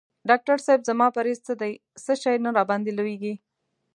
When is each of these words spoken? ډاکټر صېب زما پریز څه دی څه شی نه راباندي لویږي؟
ډاکټر 0.29 0.57
صېب 0.65 0.81
زما 0.89 1.07
پریز 1.15 1.39
څه 1.47 1.53
دی 1.61 1.73
څه 2.05 2.13
شی 2.21 2.35
نه 2.45 2.49
راباندي 2.57 2.91
لویږي؟ 2.97 3.33